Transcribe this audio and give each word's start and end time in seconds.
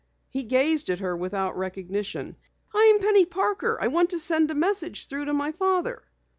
He 0.31 0.41
gazed 0.45 0.89
at 0.89 0.97
her 1.01 1.15
without 1.15 1.55
recognition. 1.55 2.35
"I'm 2.73 2.97
Penny 3.01 3.27
Parker. 3.27 3.77
I 3.79 3.89
want 3.89 4.09
to 4.09 4.17
get 4.19 4.49
a 4.49 4.55
message 4.55 5.05
through 5.05 5.25
to 5.25 5.33
my 5.35 5.51
father." 5.51 6.01